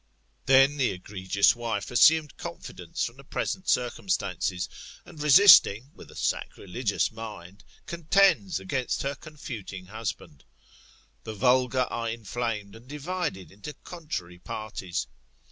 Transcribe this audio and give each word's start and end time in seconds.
Then 0.47 0.77
the 0.77 0.89
egregious 0.89 1.55
wife 1.55 1.91
assumed 1.91 2.35
confidence 2.35 3.05
from 3.05 3.17
the 3.17 3.23
present 3.23 3.69
circum 3.69 4.09
stances, 4.09 4.67
and 5.05 5.21
resisting, 5.21 5.91
with 5.93 6.09
a 6.09 6.15
sacrilegious 6.15 7.11
mind, 7.11 7.63
contends 7.85 8.59
against 8.59 9.03
her 9.03 9.13
confuting 9.13 9.85
husband. 9.85 10.43
The 11.23 11.35
vulgar 11.35 11.85
are 11.91 12.09
inflamed, 12.09 12.75
and 12.75 12.87
divided 12.87 13.51
into 13.51 13.73
contrary 13.83 14.39
parties. 14.39 15.05